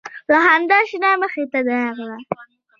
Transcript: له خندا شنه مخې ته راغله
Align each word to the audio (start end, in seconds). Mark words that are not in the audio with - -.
له 0.29 0.37
خندا 0.45 0.79
شنه 0.89 1.09
مخې 1.21 1.43
ته 1.51 1.59
راغله 1.67 2.17